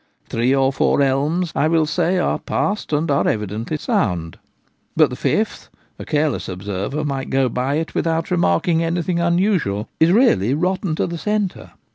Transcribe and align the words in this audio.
Three 0.29 0.55
or 0.55 0.73
four 0.73 1.03
elms, 1.03 1.51
I 1.55 1.67
will 1.67 1.85
say, 1.85 2.17
are 2.17 2.39
passed, 2.39 2.91
and 2.91 3.11
are 3.11 3.27
evidently 3.27 3.77
sound; 3.77 4.39
but 4.95 5.11
the 5.11 5.15
fifth— 5.15 5.69
a 5.99 6.05
careless 6.05 6.49
observer 6.49 7.03
might 7.05 7.29
go 7.29 7.47
by 7.47 7.75
it 7.75 7.93
without 7.93 8.31
remarking 8.31 8.83
anything 8.83 9.19
unusual— 9.19 9.89
is 9.99 10.11
really 10.11 10.55
rotten 10.55 10.95
to 10.95 11.05
the 11.05 11.19
centre. 11.19 11.73